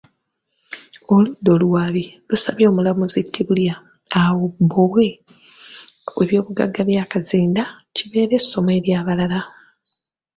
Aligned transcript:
Oludda 1.13 1.49
oluwaabi 1.55 2.03
lusabye 2.29 2.65
Omulamuzi 2.71 3.19
Tibulya 3.33 3.75
abowe 4.23 5.07
eby'obugagga 6.23 6.81
bya 6.89 7.03
Kazinda, 7.11 7.63
kibeere 7.95 8.33
essomo 8.37 8.69
eri 8.77 8.91
abalala 8.99 9.39